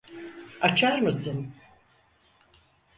Açar 0.61 0.99
mısın? 1.01 1.53